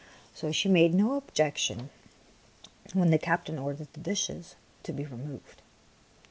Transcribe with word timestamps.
So 0.33 0.51
she 0.51 0.67
made 0.67 0.95
no 0.95 1.13
objec 1.13 1.59
tion 1.59 1.91
when 2.93 3.11
the 3.11 3.19
captain 3.19 3.59
ordered 3.59 3.93
the 3.93 3.99
dishes 3.99 4.55
to 4.81 4.91
be 4.93 5.05
removed. 5.05 5.61